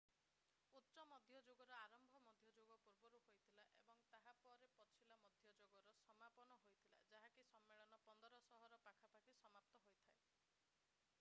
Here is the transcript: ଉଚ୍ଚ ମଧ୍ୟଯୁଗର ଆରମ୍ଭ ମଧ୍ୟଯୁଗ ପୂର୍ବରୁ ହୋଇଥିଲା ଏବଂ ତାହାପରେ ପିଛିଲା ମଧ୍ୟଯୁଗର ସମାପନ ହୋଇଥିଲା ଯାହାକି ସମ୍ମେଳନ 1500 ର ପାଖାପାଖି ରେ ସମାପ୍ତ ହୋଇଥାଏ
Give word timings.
ଉଚ୍ଚ 0.77 1.03
ମଧ୍ୟଯୁଗର 1.09 1.65
ଆରମ୍ଭ 1.79 2.21
ମଧ୍ୟଯୁଗ 2.27 2.77
ପୂର୍ବରୁ 2.85 3.19
ହୋଇଥିଲା 3.27 3.65
ଏବଂ 3.81 3.99
ତାହାପରେ 4.13 4.69
ପିଛିଲା 4.79 5.17
ମଧ୍ୟଯୁଗର 5.25 5.93
ସମାପନ 6.07 6.57
ହୋଇଥିଲା 6.63 7.03
ଯାହାକି 7.11 7.45
ସମ୍ମେଳନ 7.51 7.99
1500 8.07 8.71
ର 8.73 8.79
ପାଖାପାଖି 8.89 9.27
ରେ 9.29 9.37
ସମାପ୍ତ 9.43 9.85
ହୋଇଥାଏ 9.91 10.17